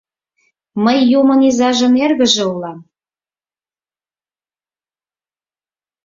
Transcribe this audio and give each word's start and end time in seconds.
Мый 0.83 0.99
юмын 1.19 1.39
изажын 1.49 1.93
эргыже 2.03 2.43
улам! 2.53 2.79